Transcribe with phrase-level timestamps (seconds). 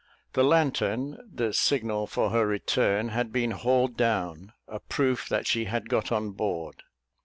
[0.33, 5.65] The lanthorn, the signal for her return, had been hauled down, a proof that she
[5.65, 6.81] had got on board.